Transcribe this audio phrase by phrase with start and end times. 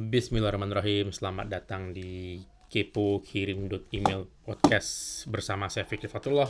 [0.00, 1.12] Bismillahirrahmanirrahim.
[1.12, 2.40] Selamat datang di
[2.72, 6.48] Kepo Kirim Email Podcast bersama saya Fikri Fatullah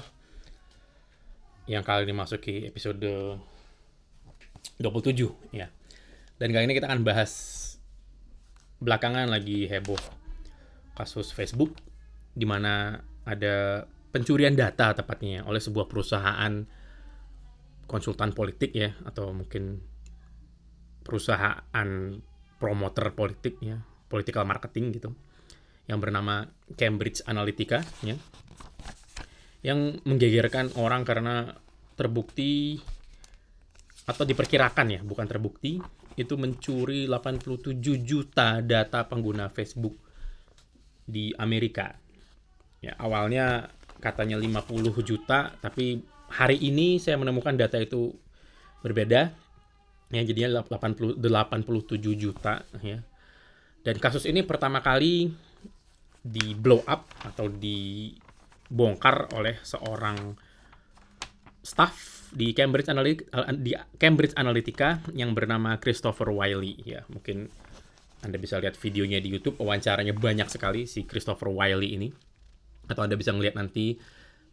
[1.66, 3.02] yang kali ini masuk ke episode
[4.78, 5.66] 27 ya.
[6.38, 7.34] Dan kali ini kita akan bahas
[8.79, 9.98] belakangan lagi heboh
[10.95, 11.75] kasus Facebook
[12.30, 13.82] di mana ada
[14.14, 16.55] pencurian data tepatnya oleh sebuah perusahaan
[17.91, 19.82] konsultan politik ya atau mungkin
[21.03, 22.29] perusahaan
[22.61, 23.80] promoter politik ya,
[24.12, 25.11] political marketing gitu,
[25.89, 26.44] yang bernama
[26.76, 28.14] Cambridge Analytica ya,
[29.64, 31.57] yang menggegerkan orang karena
[31.96, 32.77] terbukti
[34.05, 35.80] atau diperkirakan ya, bukan terbukti,
[36.20, 39.97] itu mencuri 87 juta data pengguna Facebook
[41.08, 41.97] di Amerika.
[42.84, 46.00] Ya, awalnya katanya 50 juta, tapi
[46.33, 48.16] hari ini saya menemukan data itu
[48.80, 49.33] berbeda
[50.11, 52.98] ya jadinya 80 87 juta ya.
[53.81, 55.33] Dan kasus ini pertama kali
[56.20, 60.36] di blow up atau dibongkar oleh seorang
[61.64, 67.02] staff di Cambridge Analytica, di Cambridge Analytica yang bernama Christopher Wiley ya.
[67.08, 67.48] Mungkin
[68.20, 72.08] Anda bisa lihat videonya di YouTube, wawancaranya banyak sekali si Christopher Wiley ini.
[72.84, 73.97] Atau Anda bisa melihat nanti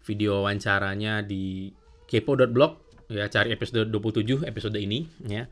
[0.07, 1.75] video wawancaranya di
[2.07, 5.47] kepo.blog ya cari episode 27 episode ini ya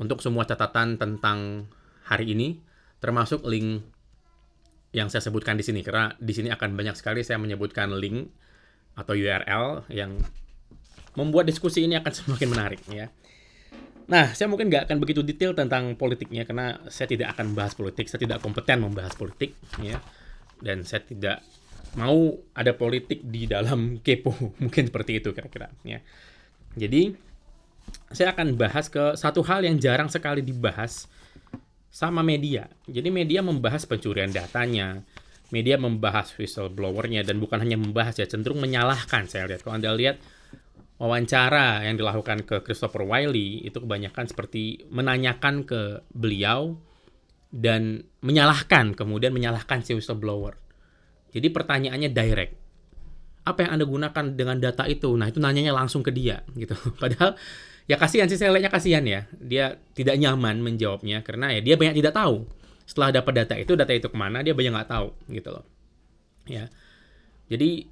[0.00, 1.68] untuk semua catatan tentang
[2.04, 2.60] hari ini
[3.00, 3.84] termasuk link
[4.96, 8.32] yang saya sebutkan di sini karena di sini akan banyak sekali saya menyebutkan link
[8.96, 10.16] atau URL yang
[11.16, 13.12] membuat diskusi ini akan semakin menarik ya.
[14.06, 18.06] Nah, saya mungkin nggak akan begitu detail tentang politiknya karena saya tidak akan membahas politik,
[18.06, 19.98] saya tidak kompeten membahas politik ya.
[20.62, 21.42] Dan saya tidak
[21.98, 24.30] mau ada politik di dalam kepo,
[24.62, 25.98] mungkin seperti itu kira-kira ya.
[26.76, 27.16] Jadi
[28.12, 31.08] saya akan bahas ke satu hal yang jarang sekali dibahas
[31.88, 32.68] sama media.
[32.84, 35.00] Jadi media membahas pencurian datanya,
[35.48, 39.64] media membahas whistleblowernya dan bukan hanya membahas ya cenderung menyalahkan saya lihat.
[39.64, 40.20] Kalau Anda lihat
[41.00, 46.76] wawancara yang dilakukan ke Christopher Wiley itu kebanyakan seperti menanyakan ke beliau
[47.48, 50.60] dan menyalahkan kemudian menyalahkan si whistleblower.
[51.32, 52.65] Jadi pertanyaannya direct
[53.46, 55.14] apa yang Anda gunakan dengan data itu?
[55.14, 56.74] Nah, itu nanyanya langsung ke dia gitu.
[57.02, 57.38] Padahal
[57.86, 59.30] ya kasihan sih saya lihatnya kasihan ya.
[59.38, 62.42] Dia tidak nyaman menjawabnya karena ya dia banyak tidak tahu.
[62.86, 65.64] Setelah dapat data itu, data itu ke mana dia banyak nggak tahu gitu loh.
[66.50, 66.66] Ya.
[67.46, 67.86] Jadi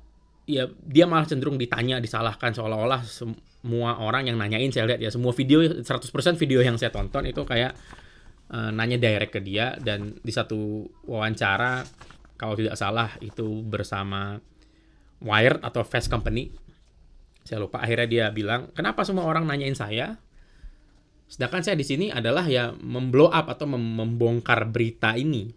[0.50, 5.30] ya dia malah cenderung ditanya, disalahkan seolah-olah semua orang yang nanyain saya lihat ya semua
[5.30, 5.86] video 100%
[6.36, 7.72] video yang saya tonton itu kayak
[8.50, 11.86] uh, nanya direct ke dia dan di satu wawancara
[12.36, 14.36] kalau tidak salah itu bersama
[15.24, 16.52] Wired atau Fast Company.
[17.44, 20.20] Saya lupa akhirnya dia bilang, "Kenapa semua orang nanyain saya?"
[21.24, 25.48] Sedangkan saya di sini adalah ya memblow up atau membongkar berita ini.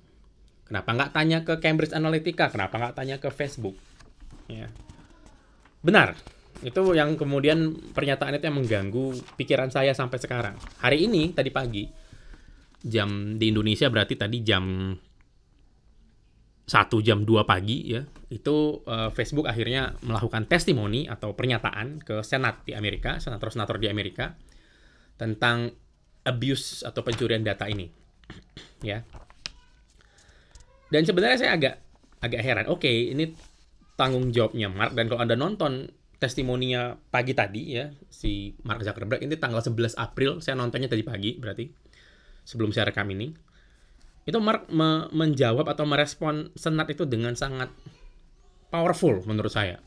[0.63, 2.47] Kenapa nggak tanya ke Cambridge Analytica?
[2.47, 3.75] Kenapa nggak tanya ke Facebook?
[4.47, 4.71] Ya.
[5.83, 6.15] Benar.
[6.63, 9.05] Itu yang kemudian pernyataan itu yang mengganggu
[9.37, 10.55] pikiran saya sampai sekarang.
[10.81, 11.85] Hari ini, tadi pagi,
[12.81, 14.95] jam di Indonesia berarti tadi jam
[16.67, 22.67] satu jam 2 pagi ya itu uh, Facebook akhirnya melakukan testimoni atau pernyataan ke Senat
[22.67, 24.35] di Amerika senator-senator di Amerika
[25.15, 25.71] tentang
[26.27, 27.87] abuse atau pencurian data ini
[28.83, 28.99] ya.
[30.91, 31.75] Dan sebenarnya saya agak
[32.19, 33.31] agak heran oke okay, ini
[33.95, 39.37] tanggung jawabnya Mark dan kalau anda nonton testimoninya pagi tadi ya si Mark Zuckerberg ini
[39.37, 41.65] tanggal 11 April saya nontonnya tadi pagi berarti
[42.47, 43.31] sebelum saya rekam ini.
[44.27, 47.71] Itu Mark me menjawab atau merespon Senat itu dengan sangat
[48.69, 49.79] powerful menurut saya.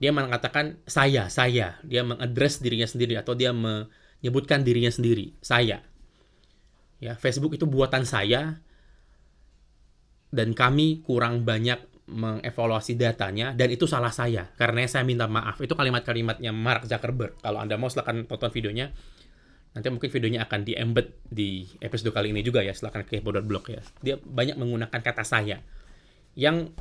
[0.00, 1.76] Dia mengatakan saya, saya.
[1.84, 5.84] Dia mengadres dirinya sendiri atau dia menyebutkan dirinya sendiri, saya.
[7.00, 8.60] Ya, Facebook itu buatan saya
[10.32, 15.60] dan kami kurang banyak mengevaluasi datanya dan itu salah saya karena saya minta maaf.
[15.60, 17.36] Itu kalimat-kalimatnya Mark Zuckerberg.
[17.40, 18.92] Kalau Anda mau silahkan tonton videonya
[19.70, 23.70] Nanti mungkin videonya akan di embed di episode kali ini juga ya, silahkan ke blog
[23.70, 23.82] ya.
[24.02, 25.62] Dia banyak menggunakan kata saya.
[26.34, 26.74] Yang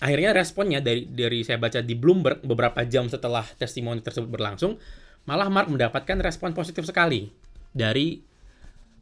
[0.00, 4.80] akhirnya responnya dari dari saya baca di Bloomberg beberapa jam setelah testimoni tersebut berlangsung,
[5.28, 7.28] malah Mark mendapatkan respon positif sekali
[7.70, 8.18] dari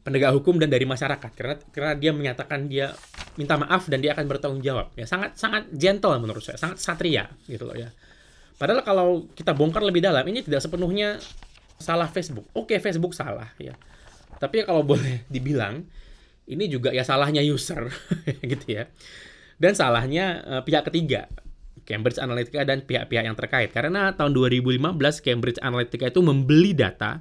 [0.03, 2.97] penegak hukum dan dari masyarakat karena karena dia menyatakan dia
[3.37, 7.29] minta maaf dan dia akan bertanggung jawab ya sangat sangat gentle menurut saya sangat satria
[7.45, 7.93] gitu loh ya
[8.57, 11.21] padahal kalau kita bongkar lebih dalam ini tidak sepenuhnya
[11.79, 12.45] salah Facebook.
[12.53, 13.73] Oke, Facebook salah ya.
[14.43, 15.87] Tapi kalau boleh dibilang
[16.51, 17.89] ini juga ya salahnya user
[18.51, 18.91] gitu ya.
[19.59, 21.27] Dan salahnya uh, pihak ketiga,
[21.83, 23.75] Cambridge Analytica dan pihak-pihak yang terkait.
[23.75, 24.79] Karena tahun 2015
[25.25, 27.19] Cambridge Analytica itu membeli data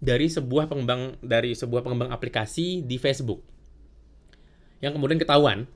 [0.00, 3.46] dari sebuah pengembang dari sebuah pengembang aplikasi di Facebook.
[4.80, 5.68] yang kemudian ketahuan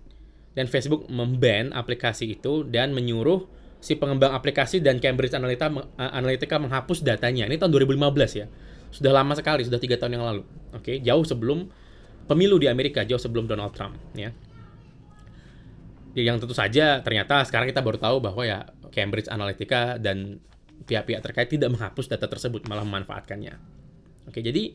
[0.56, 3.44] dan Facebook memban aplikasi itu dan menyuruh
[3.85, 5.69] si pengembang aplikasi dan Cambridge Analytica,
[6.00, 7.44] Analytica menghapus datanya.
[7.44, 8.00] Ini tahun 2015
[8.32, 8.49] ya.
[8.88, 10.43] Sudah lama sekali, sudah tiga tahun yang lalu.
[10.73, 11.69] Oke, jauh sebelum
[12.25, 14.00] pemilu di Amerika, jauh sebelum Donald Trump.
[14.17, 14.32] Ya.
[16.15, 18.63] Yang tentu saja ternyata sekarang kita baru tahu bahwa ya
[18.95, 20.39] Cambridge Analytica dan
[20.87, 23.55] pihak-pihak terkait tidak menghapus data tersebut, malah memanfaatkannya.
[24.31, 24.75] Oke, jadi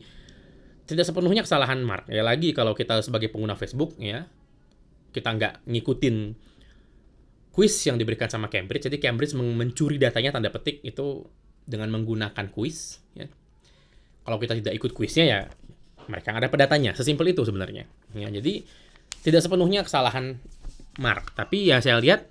[0.84, 2.10] tidak sepenuhnya kesalahan Mark.
[2.10, 4.26] Ya lagi kalau kita sebagai pengguna Facebook ya,
[5.14, 6.16] kita nggak ngikutin
[7.50, 8.90] quiz yang diberikan sama Cambridge.
[8.90, 11.24] Jadi Cambridge mencuri datanya tanda petik itu
[11.64, 13.00] dengan menggunakan quiz.
[13.14, 13.30] Ya.
[14.26, 15.40] Kalau kita tidak ikut quiznya ya
[16.10, 16.92] mereka dapat datanya.
[16.94, 17.86] Sesimpel itu sebenarnya.
[18.14, 18.66] Ya, jadi
[19.22, 20.42] tidak sepenuhnya kesalahan
[20.98, 21.36] Mark.
[21.38, 22.26] Tapi ya saya lihat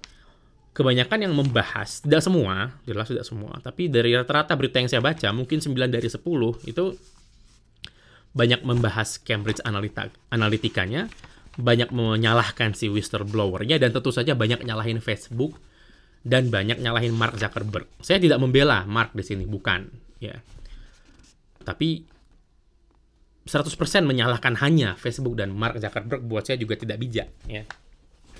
[0.75, 5.27] kebanyakan yang membahas, tidak semua, jelas tidak semua, tapi dari rata-rata berita yang saya baca,
[5.35, 6.23] mungkin 9 dari 10
[6.71, 6.83] itu
[8.31, 11.09] banyak membahas Cambridge Analytica, Analytica-nya
[11.59, 15.59] banyak menyalahkan si whistleblower-nya dan tentu saja banyak nyalahin Facebook
[16.23, 17.89] dan banyak nyalahin Mark Zuckerberg.
[17.99, 19.91] Saya tidak membela Mark di sini, bukan,
[20.23, 20.39] ya.
[21.63, 22.07] Tapi
[23.43, 27.67] 100% menyalahkan hanya Facebook dan Mark Zuckerberg buat saya juga tidak bijak, ya.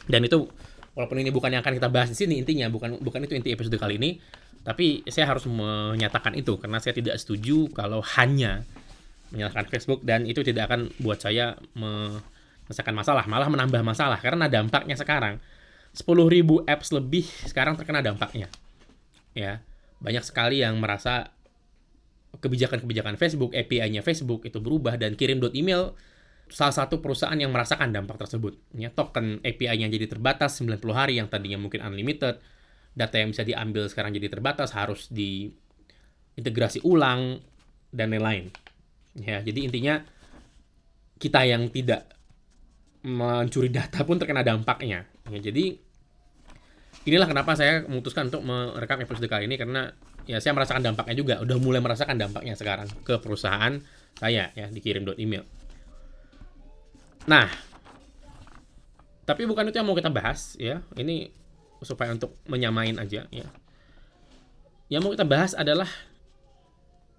[0.09, 0.49] Dan itu
[0.97, 3.77] walaupun ini bukan yang akan kita bahas di sini intinya, bukan bukan itu inti episode
[3.77, 4.17] kali ini,
[4.65, 8.65] tapi saya harus menyatakan itu karena saya tidak setuju kalau hanya
[9.29, 12.17] menyalahkan Facebook dan itu tidak akan buat saya me
[12.69, 15.41] menyelesaikan masalah, malah menambah masalah karena dampaknya sekarang
[15.97, 18.45] 10.000 apps lebih sekarang terkena dampaknya.
[19.33, 19.65] Ya,
[19.97, 21.33] banyak sekali yang merasa
[22.37, 25.97] kebijakan-kebijakan Facebook, API-nya Facebook itu berubah dan kirim dot email
[26.49, 28.57] salah satu perusahaan yang merasakan dampak tersebut.
[28.73, 32.41] Ya, token API-nya jadi terbatas 90 hari yang tadinya mungkin unlimited,
[32.97, 37.39] data yang bisa diambil sekarang jadi terbatas harus diintegrasi ulang
[37.93, 38.49] dan lain-lain.
[39.17, 40.01] Ya, jadi intinya
[41.21, 42.09] kita yang tidak
[43.05, 45.07] mencuri data pun terkena dampaknya.
[45.29, 45.77] Ya, jadi
[47.07, 49.93] inilah kenapa saya memutuskan untuk merekam episode kali ini karena
[50.29, 53.79] ya saya merasakan dampaknya juga, udah mulai merasakan dampaknya sekarang ke perusahaan
[54.19, 55.45] saya ya dikirim dot email.
[57.27, 57.49] Nah,
[59.27, 60.79] tapi bukan itu yang mau kita bahas ya.
[60.95, 61.29] Ini
[61.83, 63.47] supaya untuk menyamain aja ya.
[64.89, 65.87] Yang mau kita bahas adalah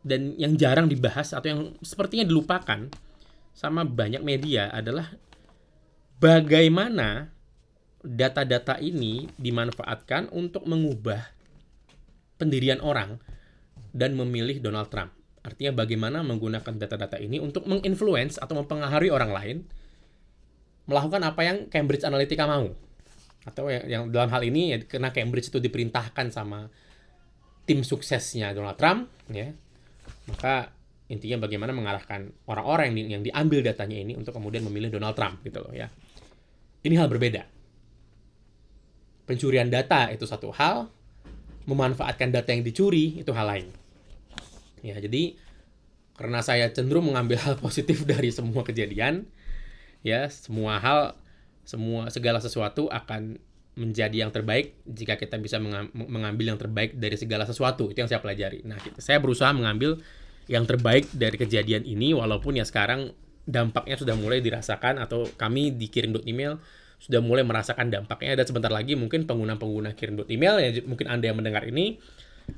[0.00, 2.88] dan yang jarang dibahas atau yang sepertinya dilupakan
[3.52, 5.12] sama banyak media adalah
[6.18, 7.28] bagaimana
[8.00, 11.20] data-data ini dimanfaatkan untuk mengubah
[12.40, 13.20] pendirian orang
[13.92, 15.12] dan memilih Donald Trump.
[15.44, 19.56] Artinya bagaimana menggunakan data-data ini untuk menginfluence atau mempengaruhi orang lain
[20.90, 22.66] melakukan apa yang Cambridge Analytica mau.
[23.46, 26.66] Atau yang, yang dalam hal ini ya karena Cambridge itu diperintahkan sama
[27.64, 29.54] tim suksesnya Donald Trump ya.
[30.26, 30.74] Maka
[31.10, 35.62] intinya bagaimana mengarahkan orang-orang yang, yang diambil datanya ini untuk kemudian memilih Donald Trump gitu
[35.62, 35.86] loh ya.
[36.82, 37.46] Ini hal berbeda.
[39.30, 40.90] Pencurian data itu satu hal,
[41.70, 43.68] memanfaatkan data yang dicuri itu hal lain.
[44.80, 45.38] Ya, jadi
[46.16, 49.28] karena saya cenderung mengambil hal positif dari semua kejadian,
[50.00, 51.14] ya, semua hal,
[51.64, 53.38] semua segala sesuatu akan
[53.78, 55.56] menjadi yang terbaik jika kita bisa
[55.94, 57.88] mengambil yang terbaik dari segala sesuatu.
[57.88, 58.66] Itu yang saya pelajari.
[58.66, 60.02] Nah, saya berusaha mengambil
[60.50, 63.14] yang terbaik dari kejadian ini walaupun ya sekarang
[63.46, 66.58] dampaknya sudah mulai dirasakan atau kami di kirim email
[67.00, 71.38] sudah mulai merasakan dampaknya dan sebentar lagi mungkin pengguna-pengguna kirim email ya mungkin Anda yang
[71.40, 71.96] mendengar ini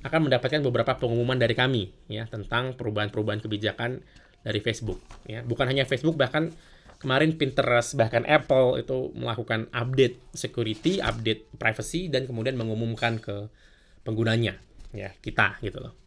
[0.03, 4.03] akan mendapatkan beberapa pengumuman dari kami ya tentang perubahan-perubahan kebijakan
[4.43, 6.51] dari Facebook ya bukan hanya Facebook bahkan
[7.03, 13.51] kemarin Pinterest bahkan Apple itu melakukan update security, update privacy dan kemudian mengumumkan ke
[14.07, 14.63] penggunanya
[14.95, 15.99] ya kita gitu loh.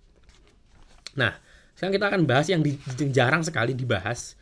[1.19, 1.35] Nah,
[1.75, 4.39] sekarang kita akan bahas yang, di, yang jarang sekali dibahas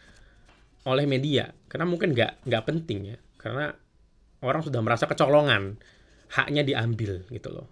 [0.86, 3.18] oleh media karena mungkin nggak nggak penting ya.
[3.42, 3.74] Karena
[4.46, 5.82] orang sudah merasa kecolongan
[6.38, 7.68] haknya diambil gitu loh.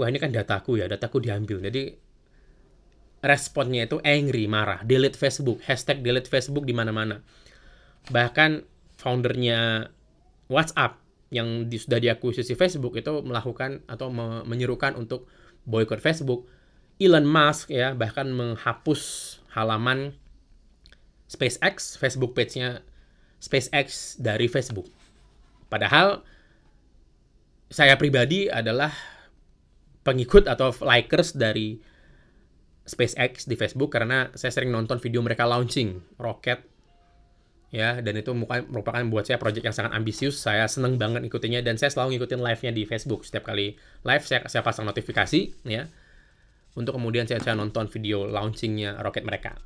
[0.00, 1.60] Wah ini kan dataku ya dataku diambil.
[1.68, 1.92] Jadi
[3.20, 4.80] responnya itu angry marah.
[4.88, 7.20] Delete Facebook hashtag delete Facebook di mana-mana
[8.08, 8.64] bahkan
[8.96, 9.92] foundernya
[10.48, 10.96] WhatsApp
[11.30, 15.30] yang di, sudah diakuisisi Facebook itu melakukan atau me, menyerukan untuk
[15.68, 16.48] boykot Facebook
[17.00, 20.12] Elon Musk ya bahkan menghapus halaman
[21.30, 22.82] SpaceX, Facebook page-nya
[23.40, 24.90] SpaceX dari Facebook.
[25.70, 26.26] Padahal
[27.70, 28.90] saya pribadi adalah
[30.02, 31.78] pengikut atau likers dari
[32.82, 36.66] SpaceX di Facebook karena saya sering nonton video mereka launching roket
[37.70, 40.42] ya dan itu merupakan buat saya project yang sangat ambisius.
[40.42, 43.22] Saya seneng banget ikutinya dan saya selalu ngikutin live-nya di Facebook.
[43.22, 45.86] Setiap kali live saya saya pasang notifikasi ya
[46.78, 49.58] untuk kemudian saya, saya nonton video launchingnya roket mereka.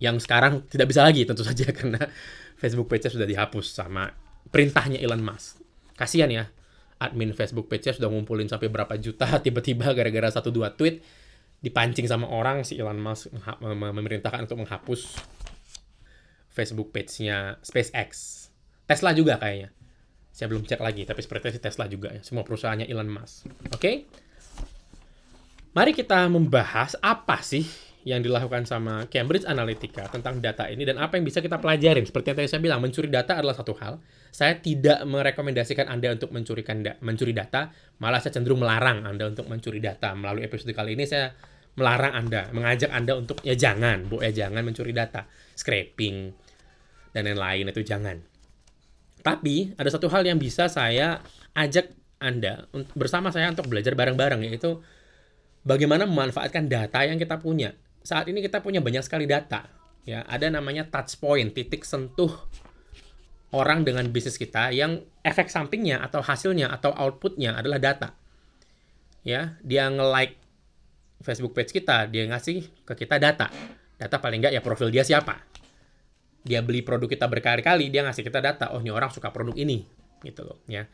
[0.00, 2.00] Yang sekarang tidak bisa lagi tentu saja karena
[2.60, 4.12] Facebook page sudah dihapus sama
[4.48, 5.60] perintahnya Elon Musk.
[5.94, 6.44] Kasihan ya,
[6.98, 11.00] admin Facebook page-nya sudah ngumpulin sampai berapa juta, tiba-tiba gara-gara satu dua tweet
[11.64, 13.32] dipancing sama orang si Elon Musk
[13.64, 15.16] memerintahkan untuk menghapus
[16.54, 18.46] Facebook page-nya SpaceX.
[18.86, 19.74] Tesla juga kayaknya.
[20.30, 22.22] Saya belum cek lagi, tapi sepertinya si Tesla juga ya.
[22.22, 23.50] Semua perusahaannya Elon Musk.
[23.70, 23.78] Oke?
[23.78, 23.96] Okay?
[25.74, 27.66] Mari kita membahas apa sih
[28.06, 32.04] yang dilakukan sama Cambridge Analytica tentang data ini dan apa yang bisa kita pelajarin.
[32.04, 33.98] Seperti yang tadi saya bilang, mencuri data adalah satu hal.
[34.30, 39.48] Saya tidak merekomendasikan Anda untuk mencurikan da mencuri data, malah saya cenderung melarang Anda untuk
[39.48, 40.12] mencuri data.
[40.12, 41.32] Melalui episode kali ini saya
[41.74, 46.43] melarang Anda, mengajak Anda untuk ya jangan, bu ya jangan mencuri data, scraping
[47.14, 48.18] dan lain-lain itu jangan.
[49.24, 51.24] Tapi ada satu hal yang bisa saya
[51.56, 54.82] ajak Anda bersama saya untuk belajar bareng-bareng yaitu
[55.64, 57.72] bagaimana memanfaatkan data yang kita punya
[58.04, 59.64] saat ini kita punya banyak sekali data.
[60.04, 62.28] Ya, ada namanya touch point, titik sentuh
[63.56, 68.12] orang dengan bisnis kita yang efek sampingnya atau hasilnya atau outputnya adalah data.
[69.24, 70.36] Ya, dia nge-like
[71.24, 73.48] Facebook page kita, dia ngasih ke kita data.
[73.96, 75.40] Data paling nggak ya profil dia siapa.
[76.44, 78.76] Dia beli produk kita berkali-kali, dia ngasih kita data.
[78.76, 79.80] Oh, ini orang suka produk ini,
[80.20, 80.84] gitu loh, ya.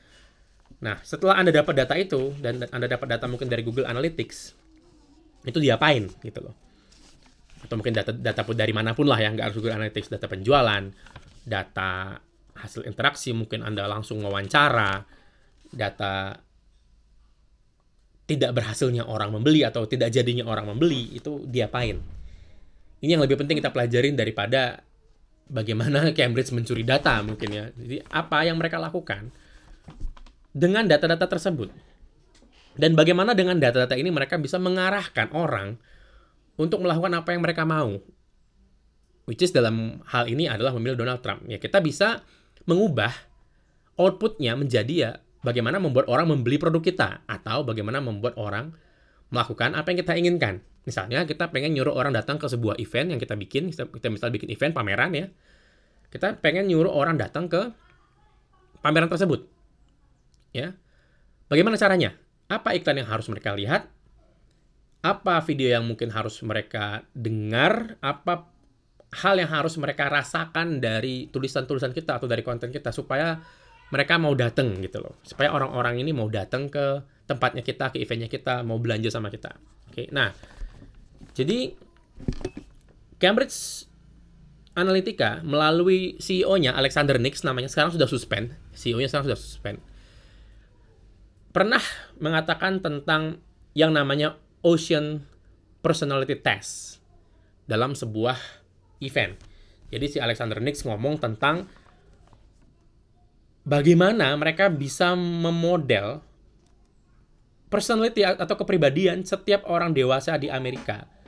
[0.81, 4.55] Nah, setelah Anda dapat data itu dan Anda dapat data mungkin dari Google Analytics,
[5.45, 6.55] itu diapain gitu loh
[7.61, 10.83] atau mungkin data data dari mana pun lah ya nggak harus Google Analytics data penjualan
[11.45, 12.17] data
[12.57, 15.05] hasil interaksi mungkin anda langsung wawancara
[15.73, 16.37] data
[18.29, 22.01] tidak berhasilnya orang membeli atau tidak jadinya orang membeli itu diapain
[23.01, 24.81] ini yang lebih penting kita pelajarin daripada
[25.51, 29.35] bagaimana Cambridge mencuri data mungkin ya jadi apa yang mereka lakukan
[30.51, 31.71] dengan data-data tersebut
[32.79, 35.75] dan bagaimana dengan data-data ini mereka bisa mengarahkan orang
[36.61, 37.99] untuk melakukan apa yang mereka mau.
[39.29, 41.47] Which is dalam hal ini adalah memilih Donald Trump.
[41.47, 42.23] Ya kita bisa
[42.65, 43.11] mengubah
[44.01, 45.11] outputnya menjadi ya
[45.43, 48.75] bagaimana membuat orang membeli produk kita atau bagaimana membuat orang
[49.31, 50.55] melakukan apa yang kita inginkan.
[50.89, 54.51] Misalnya kita pengen nyuruh orang datang ke sebuah event yang kita bikin, kita misalnya bikin
[54.53, 55.27] event pameran ya.
[56.11, 57.71] Kita pengen nyuruh orang datang ke
[58.81, 59.47] pameran tersebut.
[60.57, 60.75] Ya.
[61.47, 62.17] Bagaimana caranya?
[62.51, 63.87] Apa iklan yang harus mereka lihat?
[65.01, 68.53] apa video yang mungkin harus mereka dengar, apa
[69.25, 73.41] hal yang harus mereka rasakan dari tulisan-tulisan kita atau dari konten kita supaya
[73.91, 75.17] mereka mau datang gitu loh.
[75.25, 79.57] Supaya orang-orang ini mau datang ke tempatnya kita, ke eventnya kita, mau belanja sama kita.
[79.91, 80.31] Oke, nah
[81.35, 81.75] jadi
[83.21, 83.87] Cambridge
[84.75, 89.79] Analytica melalui CEO-nya Alexander Nix namanya sekarang sudah suspend, CEO-nya sekarang sudah suspend.
[91.51, 91.83] Pernah
[92.23, 93.43] mengatakan tentang
[93.75, 95.27] yang namanya Ocean
[95.83, 97.03] Personality Test
[97.67, 98.39] dalam sebuah
[99.03, 99.37] event.
[99.91, 101.67] Jadi si Alexander Nix ngomong tentang
[103.67, 106.23] bagaimana mereka bisa memodel
[107.69, 111.20] personality atau kepribadian setiap orang dewasa di Amerika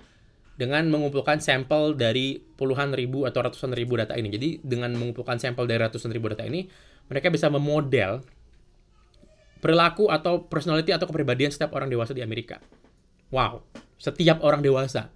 [0.53, 4.29] dengan mengumpulkan sampel dari puluhan ribu atau ratusan ribu data ini.
[4.29, 6.69] Jadi dengan mengumpulkan sampel dari ratusan ribu data ini,
[7.09, 8.21] mereka bisa memodel
[9.63, 12.59] perilaku atau personality atau kepribadian setiap orang dewasa di Amerika.
[13.33, 13.65] Wow,
[13.97, 15.09] setiap orang dewasa.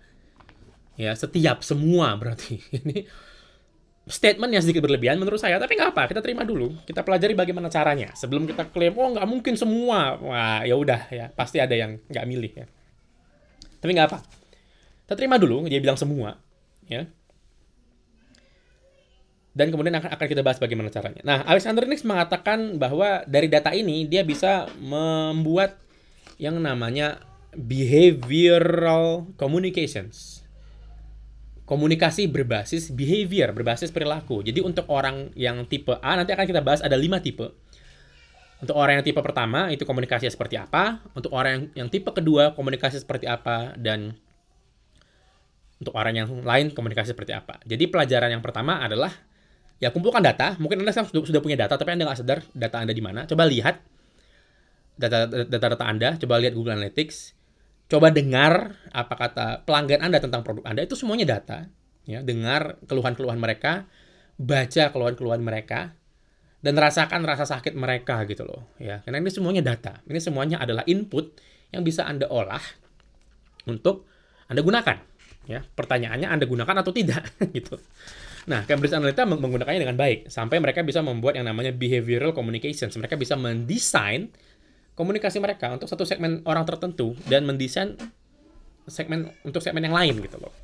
[0.97, 2.57] Ya, setiap semua berarti.
[2.78, 3.05] Ini
[4.07, 6.73] statement yang sedikit berlebihan menurut saya, tapi nggak apa, kita terima dulu.
[6.87, 8.14] Kita pelajari bagaimana caranya.
[8.16, 10.16] Sebelum kita klaim, oh nggak mungkin semua.
[10.16, 12.66] Wah, ya udah ya, pasti ada yang nggak milih ya.
[13.83, 14.19] Tapi nggak apa.
[15.06, 16.42] Kita terima dulu, dia bilang semua.
[16.86, 17.06] Ya,
[19.56, 21.25] dan kemudian akan, akan kita bahas bagaimana caranya.
[21.25, 25.80] Nah, Alexander Nix mengatakan bahwa dari data ini dia bisa membuat
[26.36, 27.25] yang namanya
[27.56, 30.44] behavioral communications.
[31.64, 34.44] Komunikasi berbasis behavior, berbasis perilaku.
[34.44, 37.48] Jadi untuk orang yang tipe A, nanti akan kita bahas ada lima tipe.
[38.60, 41.00] Untuk orang yang tipe pertama, itu komunikasi seperti apa.
[41.16, 43.72] Untuk orang yang, yang tipe kedua, komunikasi seperti apa.
[43.80, 44.20] Dan
[45.76, 47.61] untuk orang yang lain, komunikasi seperti apa.
[47.68, 49.12] Jadi pelajaran yang pertama adalah,
[49.76, 50.56] ya kumpulkan data.
[50.56, 53.28] Mungkin Anda sekarang sudah punya data, tapi Anda nggak sadar data Anda di mana.
[53.28, 53.85] Coba lihat
[54.97, 57.37] data-data Anda, coba lihat Google Analytics.
[57.87, 60.83] Coba dengar apa kata pelanggan Anda tentang produk Anda.
[60.83, 61.71] Itu semuanya data
[62.09, 62.25] ya.
[62.25, 63.87] Dengar keluhan-keluhan mereka.
[64.40, 65.95] Baca keluhan-keluhan mereka.
[66.59, 69.04] Dan rasakan rasa sakit mereka gitu loh ya.
[69.06, 70.02] Karena ini semuanya data.
[70.02, 71.38] Ini semuanya adalah input
[71.71, 72.64] yang bisa Anda olah
[73.71, 74.09] untuk
[74.50, 74.99] Anda gunakan
[75.46, 77.22] ya pertanyaannya Anda gunakan atau tidak
[77.56, 77.78] gitu
[78.46, 82.94] Nah, Cambridge Analytica menggunakannya dengan baik sampai mereka bisa membuat yang namanya behavioral communications.
[82.94, 84.30] Mereka bisa mendesain
[84.94, 87.98] komunikasi mereka untuk satu segmen orang tertentu dan mendesain
[88.86, 90.54] segmen untuk segmen yang lain gitu loh.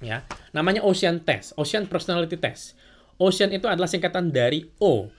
[0.00, 0.24] Ya,
[0.56, 2.72] namanya Ocean Test, Ocean Personality Test.
[3.20, 5.12] Ocean itu adalah singkatan dari O.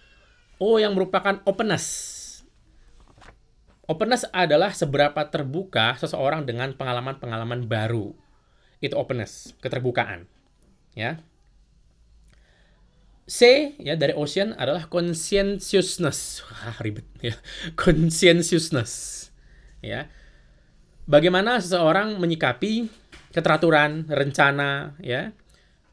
[0.57, 2.17] O yang merupakan openness.
[3.89, 8.13] Openness adalah seberapa terbuka seseorang dengan pengalaman-pengalaman baru.
[8.77, 10.29] Itu openness, keterbukaan.
[10.93, 11.25] Ya.
[13.25, 16.45] C ya dari ocean adalah conscientiousness.
[16.45, 17.33] Wah, ribet ya.
[17.73, 19.25] Conscientiousness.
[19.81, 20.05] Ya.
[21.09, 22.93] Bagaimana seseorang menyikapi
[23.33, 25.33] keteraturan, rencana, ya.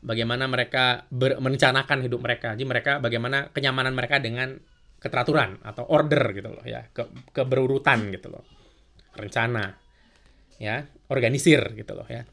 [0.04, 2.52] Bagaimana mereka merencanakan hidup mereka.
[2.52, 4.60] Jadi mereka bagaimana kenyamanan mereka dengan
[5.06, 8.44] keteraturan atau order gitu loh ya, ke keberurutan gitu loh.
[9.14, 9.78] Rencana.
[10.56, 12.26] Ya, organisir gitu loh ya.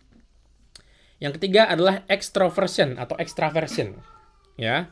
[1.22, 3.96] Yang ketiga adalah extroversion atau extraversion.
[4.60, 4.92] Ya.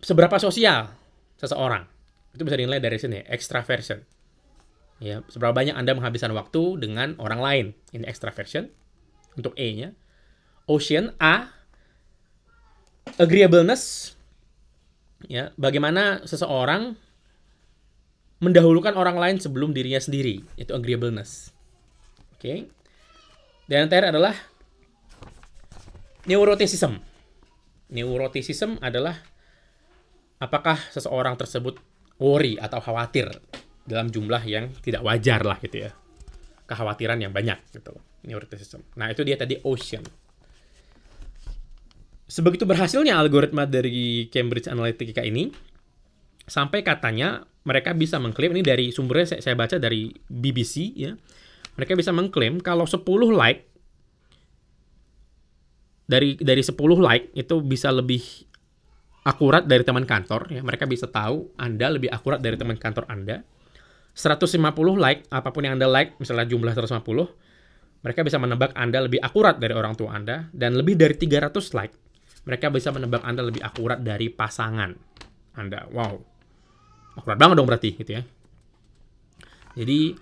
[0.00, 0.92] Seberapa sosial
[1.36, 1.88] seseorang.
[2.32, 4.04] Itu bisa dinilai dari sini, extraversion.
[4.96, 7.66] Ya, seberapa banyak Anda menghabiskan waktu dengan orang lain.
[7.92, 8.72] Ini extraversion
[9.36, 9.92] untuk E-nya.
[10.68, 11.52] Ocean A
[13.20, 14.15] agreeableness
[15.24, 16.92] ya, bagaimana seseorang
[18.44, 21.56] mendahulukan orang lain sebelum dirinya sendiri, itu agreeableness.
[22.36, 22.40] Oke.
[22.40, 22.58] Okay.
[23.66, 24.34] Dan yang terakhir adalah
[26.28, 27.00] neuroticism.
[27.90, 29.16] Neuroticism adalah
[30.36, 31.80] apakah seseorang tersebut
[32.20, 33.30] worry atau khawatir
[33.86, 35.90] dalam jumlah yang tidak wajar lah gitu ya.
[36.66, 37.94] Kekhawatiran yang banyak gitu.
[38.26, 38.82] Neuroticism.
[38.98, 40.02] Nah, itu dia tadi ocean.
[42.26, 45.46] Sebegitu berhasilnya algoritma dari Cambridge Analytica ini,
[46.42, 51.14] sampai katanya mereka bisa mengklaim ini dari sumbernya saya, saya baca dari BBC ya.
[51.78, 53.68] Mereka bisa mengklaim kalau 10 like
[56.06, 58.22] dari dari 10 like itu bisa lebih
[59.26, 60.62] akurat dari teman kantor ya.
[60.66, 63.46] Mereka bisa tahu Anda lebih akurat dari teman kantor Anda
[64.16, 67.04] 150 like, apa pun yang Anda like, misalnya jumlah 150,
[68.00, 71.92] mereka bisa menebak Anda lebih akurat dari orang tua Anda, dan lebih dari 300 like,
[72.46, 74.94] mereka bisa menebak Anda lebih akurat dari pasangan
[75.58, 75.90] Anda.
[75.90, 76.22] Wow.
[77.18, 78.22] Akurat banget dong berarti, gitu ya.
[79.76, 80.14] Jadi,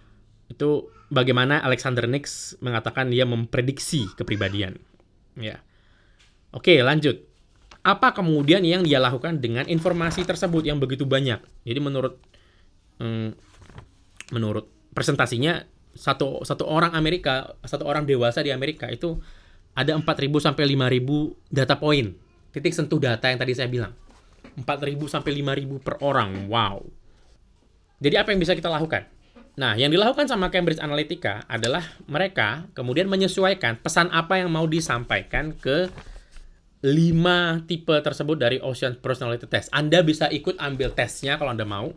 [0.50, 0.70] itu
[1.12, 4.80] bagaimana Alexander Nix mengatakan dia memprediksi kepribadian.
[5.36, 5.60] Ya.
[6.54, 7.20] Oke, lanjut.
[7.84, 11.42] Apa kemudian yang dia lakukan dengan informasi tersebut yang begitu banyak?
[11.68, 12.16] Jadi menurut
[12.96, 13.36] hmm,
[14.32, 19.20] menurut presentasinya satu satu orang Amerika, satu orang dewasa di Amerika itu
[19.74, 20.06] ada 4.000
[20.38, 22.14] sampai 5.000 data point.
[22.54, 23.90] Titik sentuh data yang tadi saya bilang.
[24.54, 26.46] 4.000 sampai 5.000 per orang.
[26.46, 26.86] Wow.
[27.98, 29.10] Jadi apa yang bisa kita lakukan?
[29.58, 35.54] Nah, yang dilakukan sama Cambridge Analytica adalah mereka kemudian menyesuaikan pesan apa yang mau disampaikan
[35.58, 35.90] ke
[36.86, 39.74] 5 tipe tersebut dari Ocean Personality Test.
[39.74, 41.90] Anda bisa ikut ambil tesnya kalau Anda mau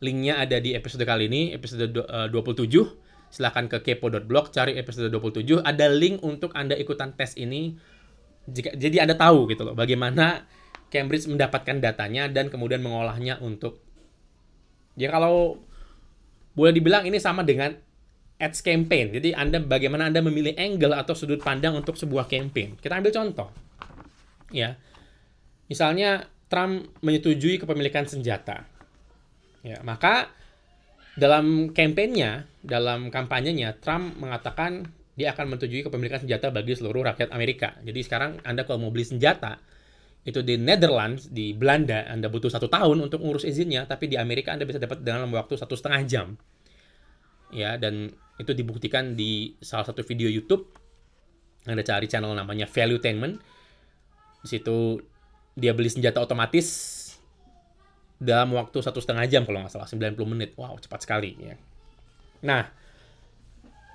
[0.00, 2.32] Linknya ada di episode kali ini, episode 27.
[2.32, 2.88] Eh,
[3.30, 5.60] Silahkan ke kepo.blog, cari episode 27.
[5.60, 7.76] Ada link untuk Anda ikutan tes ini.
[8.48, 10.46] Jika, jadi Anda tahu gitu loh, bagaimana
[10.90, 13.82] Cambridge mendapatkan datanya dan kemudian mengolahnya untuk...
[14.98, 15.62] Ya kalau
[16.52, 17.72] boleh dibilang ini sama dengan
[18.40, 19.14] ads campaign.
[19.20, 22.80] Jadi Anda bagaimana Anda memilih angle atau sudut pandang untuk sebuah campaign.
[22.80, 23.48] Kita ambil contoh.
[24.50, 24.80] Ya.
[25.70, 28.66] Misalnya Trump menyetujui kepemilikan senjata.
[29.62, 30.32] Ya, maka
[31.14, 34.88] dalam kampanyenya, dalam kampanyenya, Trump mengatakan
[35.20, 37.76] dia akan menyetujui kepemilikan senjata bagi seluruh rakyat Amerika.
[37.84, 39.60] Jadi sekarang Anda kalau mau beli senjata,
[40.24, 44.56] itu di Netherlands, di Belanda, Anda butuh satu tahun untuk ngurus izinnya, tapi di Amerika
[44.56, 46.40] Anda bisa dapat dalam waktu satu setengah jam.
[47.52, 48.08] Ya, dan
[48.40, 50.64] itu dibuktikan di salah satu video YouTube.
[51.68, 53.36] Anda cari channel namanya Valuetainment.
[54.40, 55.04] Di situ
[55.52, 56.96] dia beli senjata otomatis
[58.20, 61.56] dalam waktu satu setengah jam kalau nggak salah 90 menit wow cepat sekali ya
[62.44, 62.68] nah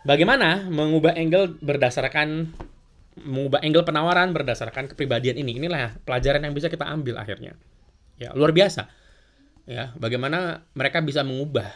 [0.06, 2.54] bagaimana mengubah angle berdasarkan
[3.15, 5.58] mengubah angle penawaran berdasarkan kepribadian ini?
[5.58, 7.58] Inilah pelajaran yang bisa kita ambil akhirnya.
[8.15, 8.88] Ya luar biasa.
[9.65, 11.68] Ya bagaimana mereka bisa mengubah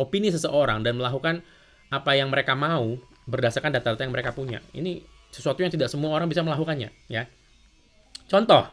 [0.00, 1.44] opini seseorang dan melakukan
[1.92, 4.64] apa yang mereka mau berdasarkan data-data yang mereka punya.
[4.72, 7.28] Ini sesuatu yang tidak semua orang bisa melakukannya ya.
[8.26, 8.66] Contoh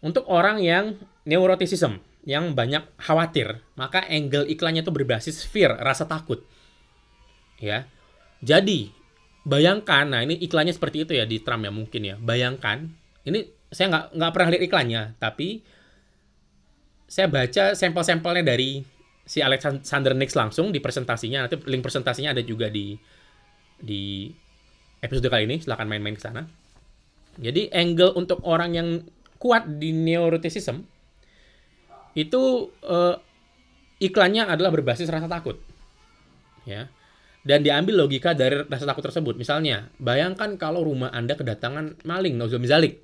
[0.00, 0.96] untuk orang yang
[1.28, 6.40] neuroticism, yang banyak khawatir, maka angle iklannya itu berbasis fear, rasa takut.
[7.60, 7.86] Ya.
[8.40, 8.90] Jadi,
[9.44, 12.16] bayangkan, nah ini iklannya seperti itu ya di Trump ya mungkin ya.
[12.16, 12.88] Bayangkan,
[13.28, 15.62] ini saya nggak nggak pernah lihat iklannya, tapi
[17.10, 18.80] saya baca sampel-sampelnya dari
[19.26, 21.46] si Alexander Nix langsung di presentasinya.
[21.46, 22.94] Nanti link presentasinya ada juga di
[23.78, 24.30] di
[25.02, 25.56] episode kali ini.
[25.58, 26.46] Silahkan main-main ke sana.
[27.38, 28.88] Jadi angle untuk orang yang
[29.42, 30.84] kuat di neuroticism
[32.14, 33.14] itu uh,
[34.02, 35.58] iklannya adalah berbasis rasa takut.
[36.66, 36.90] Ya.
[37.40, 39.34] Dan diambil logika dari rasa takut tersebut.
[39.40, 43.00] Misalnya, bayangkan kalau rumah Anda kedatangan maling, nozul mizalik.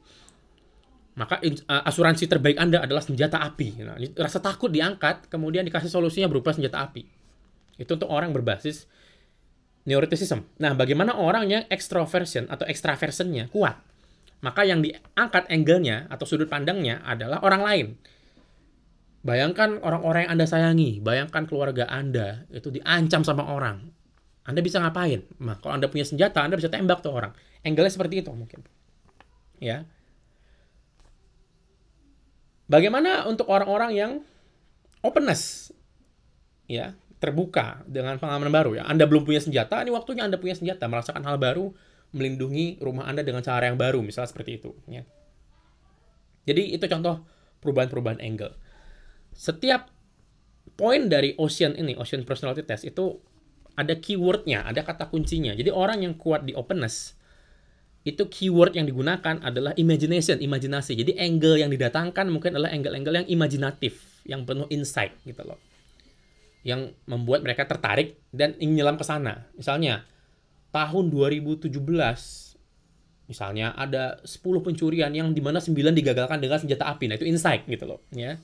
[1.16, 3.80] maka uh, asuransi terbaik Anda adalah senjata api.
[3.80, 7.08] Nah, rasa takut diangkat, kemudian dikasih solusinya berupa senjata api.
[7.80, 8.84] Itu untuk orang berbasis
[9.88, 10.44] neuroticism.
[10.60, 13.80] Nah, bagaimana orang yang extroversion atau extraversionnya kuat?
[14.44, 17.86] Maka yang diangkat angle-nya atau sudut pandangnya adalah orang lain.
[19.24, 23.95] Bayangkan orang-orang yang Anda sayangi, bayangkan keluarga Anda itu diancam sama orang.
[24.46, 25.26] Anda bisa ngapain?
[25.42, 27.34] Nah, kalau Anda punya senjata, Anda bisa tembak tuh orang.
[27.66, 28.62] Angle-nya seperti itu mungkin.
[29.58, 29.82] Ya.
[32.70, 34.12] Bagaimana untuk orang-orang yang
[35.02, 35.74] openness?
[36.70, 38.86] Ya, terbuka dengan pengalaman baru ya.
[38.86, 41.74] Anda belum punya senjata, ini waktunya Anda punya senjata, merasakan hal baru,
[42.14, 44.74] melindungi rumah Anda dengan cara yang baru, misalnya seperti itu.
[44.86, 45.02] Ya.
[46.46, 47.26] Jadi itu contoh
[47.62, 48.54] perubahan-perubahan angle.
[49.34, 49.90] Setiap
[50.78, 53.18] poin dari Ocean ini, Ocean Personality Test itu
[53.76, 55.52] ada keywordnya, ada kata kuncinya.
[55.52, 57.12] Jadi orang yang kuat di openness
[58.06, 60.96] itu keyword yang digunakan adalah imagination, imajinasi.
[60.96, 65.58] Jadi angle yang didatangkan mungkin adalah angle-angle yang imajinatif, yang penuh insight gitu loh.
[66.62, 69.50] Yang membuat mereka tertarik dan ingin nyelam ke sana.
[69.58, 70.06] Misalnya
[70.70, 71.68] tahun 2017
[73.26, 77.10] misalnya ada 10 pencurian yang di mana 9 digagalkan dengan senjata api.
[77.10, 78.38] Nah, itu insight gitu loh, ya.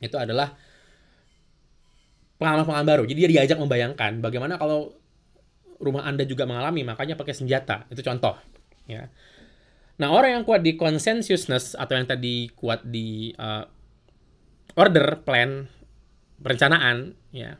[0.00, 0.56] Itu adalah
[2.38, 3.02] pengalaman-pengalaman baru.
[3.04, 4.94] Jadi dia diajak membayangkan bagaimana kalau
[5.78, 7.86] rumah Anda juga mengalami, makanya pakai senjata.
[7.90, 8.38] Itu contoh
[8.88, 9.10] ya.
[9.98, 13.66] Nah, orang yang kuat di consensusness atau yang tadi kuat di uh,
[14.78, 15.66] order, plan,
[16.38, 17.58] perencanaan, ya.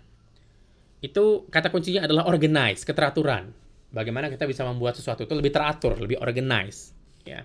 [1.03, 3.51] Itu kata kuncinya adalah organize, keteraturan.
[3.91, 6.95] Bagaimana kita bisa membuat sesuatu itu lebih teratur, lebih organize,
[7.27, 7.43] ya.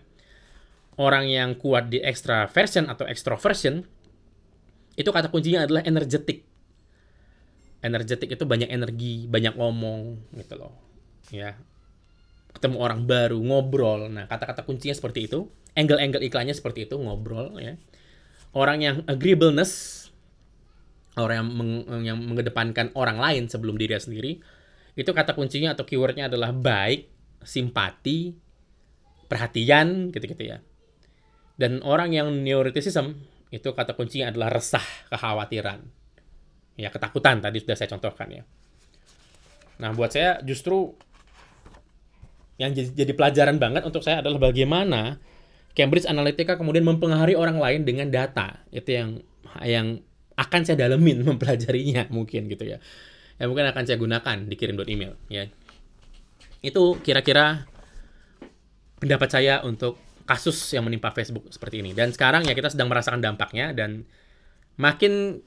[0.93, 3.81] Orang yang kuat di extraversion atau extroversion
[4.93, 6.45] itu kata kuncinya adalah energetic.
[7.83, 10.71] Energetic itu banyak energi, banyak ngomong gitu loh.
[11.29, 11.59] Ya,
[12.55, 14.07] ketemu orang baru, ngobrol.
[14.07, 15.51] Nah, kata-kata kuncinya seperti itu.
[15.75, 17.75] Angle-angle iklannya seperti itu, ngobrol ya.
[18.53, 20.05] Orang yang agreeableness,
[21.17, 21.71] orang yang, meng,
[22.05, 24.31] yang mengedepankan orang lain sebelum diri sendiri,
[24.93, 27.09] itu kata kuncinya atau keywordnya adalah baik,
[27.41, 28.37] simpati,
[29.25, 30.61] perhatian, gitu-gitu ya.
[31.57, 33.17] Dan orang yang neuroticism,
[33.49, 36.02] itu kata kuncinya adalah resah, kekhawatiran.
[36.73, 38.43] Ya, ketakutan tadi sudah saya contohkan ya.
[39.81, 40.93] Nah, buat saya justru
[42.61, 45.17] yang jadi, pelajaran banget untuk saya adalah bagaimana
[45.73, 48.61] Cambridge Analytica kemudian mempengaruhi orang lain dengan data.
[48.69, 49.09] Itu yang
[49.65, 50.01] yang
[50.37, 52.77] akan saya dalemin mempelajarinya mungkin gitu ya.
[53.41, 55.49] Yang mungkin akan saya gunakan dikirim email ya.
[56.61, 57.65] Itu kira-kira
[59.01, 61.91] pendapat saya untuk kasus yang menimpa Facebook seperti ini.
[61.91, 64.07] Dan sekarang ya kita sedang merasakan dampaknya dan
[64.79, 65.43] makin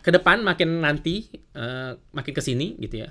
[0.00, 3.10] ke depan makin nanti uh, makin ke sini gitu ya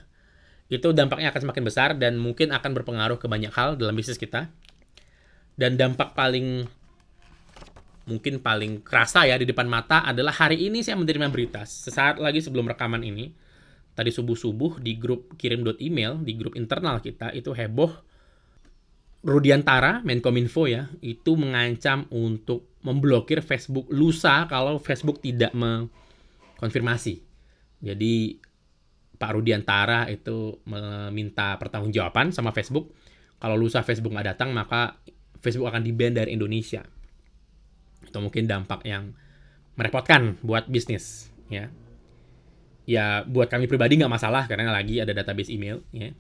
[0.69, 4.54] itu dampaknya akan semakin besar dan mungkin akan berpengaruh ke banyak hal dalam bisnis kita.
[5.58, 6.69] Dan dampak paling
[8.06, 12.41] mungkin paling kerasa ya di depan mata adalah hari ini saya menerima berita sesaat lagi
[12.41, 13.30] sebelum rekaman ini
[13.93, 17.91] tadi subuh-subuh di grup kirim email di grup internal kita itu heboh
[19.21, 25.54] Rudiantara Menkominfo ya itu mengancam untuk memblokir Facebook lusa kalau Facebook tidak
[26.60, 27.30] mengkonfirmasi
[27.80, 28.36] jadi
[29.19, 32.95] Pak Rudiantara itu meminta pertanggungjawaban sama Facebook.
[33.39, 35.00] Kalau lusa Facebook nggak datang, maka
[35.39, 36.84] Facebook akan di-ban dari Indonesia.
[38.04, 39.15] Itu mungkin dampak yang
[39.76, 41.72] merepotkan buat bisnis, ya.
[42.88, 46.12] Ya, buat kami pribadi nggak masalah karena lagi ada database email, ya.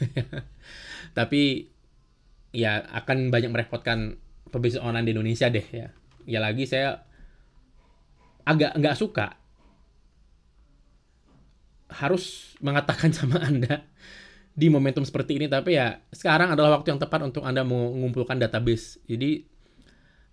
[1.18, 1.68] Tapi
[2.52, 4.16] ya akan banyak merepotkan
[4.48, 5.88] pebisnis online di Indonesia deh, ya.
[6.24, 7.04] Ya lagi saya
[8.44, 9.43] agak nggak suka
[11.90, 13.84] harus mengatakan sama Anda
[14.54, 19.02] di momentum seperti ini tapi ya sekarang adalah waktu yang tepat untuk Anda mengumpulkan database.
[19.04, 19.42] Jadi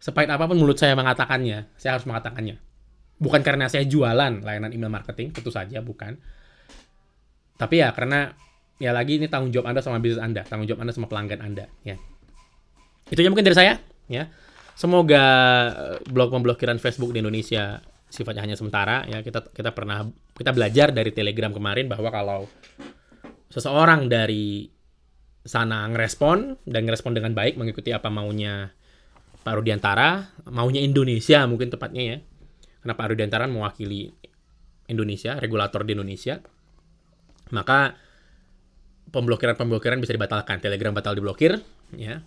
[0.02, 2.58] sepahit apa pun mulut saya mengatakannya, saya harus mengatakannya.
[3.22, 6.18] Bukan karena saya jualan layanan email marketing, tentu saja bukan.
[7.58, 8.34] Tapi ya karena
[8.82, 11.70] ya lagi ini tanggung jawab Anda sama bisnis Anda, tanggung jawab Anda sama pelanggan Anda,
[11.86, 12.02] ya.
[13.14, 13.78] Itu aja mungkin dari saya,
[14.10, 14.26] ya.
[14.74, 15.26] Semoga
[15.70, 17.78] eh, blog pemblokiran Facebook di Indonesia
[18.12, 20.04] sifatnya hanya sementara ya kita kita pernah
[20.36, 22.40] kita belajar dari Telegram kemarin bahwa kalau
[23.48, 24.68] seseorang dari
[25.42, 28.70] sana ngerespon dan ngerespon dengan baik mengikuti apa maunya
[29.42, 32.18] Pak Rudiantara, maunya Indonesia mungkin tepatnya ya.
[32.82, 34.14] Karena Pak Rudiantara mewakili
[34.86, 36.38] Indonesia, regulator di Indonesia.
[37.50, 37.98] Maka
[39.10, 40.62] pemblokiran-pemblokiran bisa dibatalkan.
[40.62, 41.58] Telegram batal diblokir
[41.98, 42.22] ya.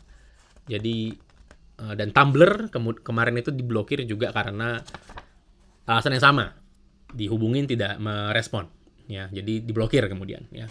[0.67, 1.15] Jadi
[1.79, 2.75] eh, dan Tumblr
[3.07, 4.83] kemarin itu diblokir juga karena
[5.85, 6.45] alasan yang sama.
[7.15, 8.69] Dihubungin tidak merespon.
[9.05, 10.67] Ya jadi diblokir kemudian ya.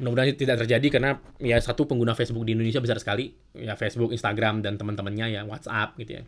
[0.00, 3.36] Mudah-mudahan tidak terjadi karena ya satu pengguna Facebook di Indonesia besar sekali.
[3.52, 6.24] Ya Facebook Instagram dan teman-temannya ya WhatsApp gitu ya.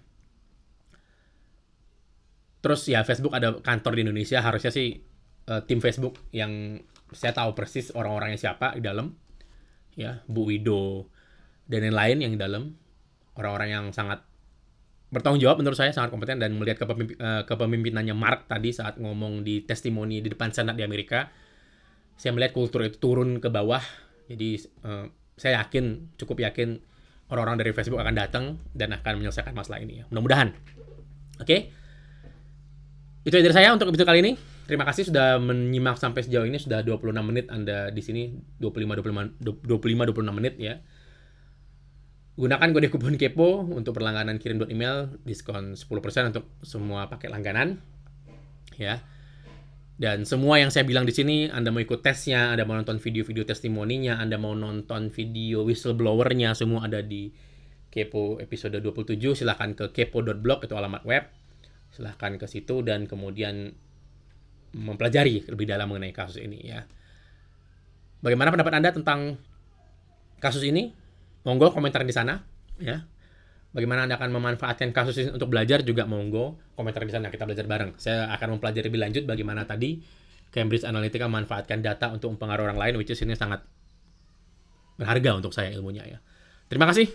[2.62, 4.44] Terus ya Facebook ada kantor di Indonesia.
[4.44, 5.00] Harusnya sih
[5.48, 6.84] uh, tim Facebook yang
[7.16, 9.12] saya tahu persis orang-orangnya siapa di dalam
[9.92, 11.12] ya Bu Wido
[11.64, 12.76] dan lain-lain yang di dalam.
[13.32, 14.28] Orang-orang yang sangat
[15.12, 19.60] bertanggung jawab menurut saya sangat kompeten dan melihat uh, kepemimpinannya Mark tadi saat ngomong di
[19.60, 21.28] testimoni di depan Senat di Amerika
[22.16, 23.84] saya melihat kultur itu turun ke bawah.
[24.32, 24.56] Jadi
[24.88, 26.80] uh, saya yakin cukup yakin
[27.28, 30.04] orang-orang dari Facebook akan datang dan akan menyelesaikan masalah ini ya.
[30.08, 30.56] Mudah-mudahan.
[31.40, 31.44] Oke?
[31.44, 31.60] Okay?
[33.22, 34.32] itu dari saya untuk episode kali ini.
[34.66, 36.58] Terima kasih sudah menyimak sampai sejauh ini.
[36.58, 38.34] Sudah 26 menit Anda di sini.
[38.58, 40.82] 25 25 25 26 menit ya
[42.32, 47.84] Gunakan kode kupon kepo untuk berlangganan kirim email diskon 10% untuk semua paket langganan.
[48.80, 49.04] Ya.
[50.00, 53.44] Dan semua yang saya bilang di sini, Anda mau ikut tesnya, Anda mau nonton video-video
[53.44, 57.30] testimoninya, Anda mau nonton video whistleblowernya, semua ada di
[57.92, 59.44] Kepo episode 27.
[59.44, 61.28] Silahkan ke kepo.blog, itu alamat web.
[61.92, 63.76] Silahkan ke situ dan kemudian
[64.72, 66.88] mempelajari lebih dalam mengenai kasus ini ya.
[68.24, 69.36] Bagaimana pendapat Anda tentang
[70.40, 71.01] kasus ini?
[71.42, 72.42] Monggo komentar di sana
[72.78, 73.06] ya.
[73.72, 76.04] Bagaimana anda akan memanfaatkan kasus ini untuk belajar juga?
[76.04, 77.96] Monggo komentar di sana kita belajar bareng.
[77.96, 80.04] Saya akan mempelajari lebih lanjut bagaimana tadi
[80.52, 83.64] Cambridge Analytica memanfaatkan data untuk mempengaruhi orang lain which is ini sangat
[85.00, 86.18] berharga untuk saya ilmunya ya.
[86.68, 87.08] Terima kasih.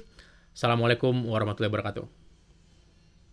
[0.58, 2.17] Assalamualaikum warahmatullahi wabarakatuh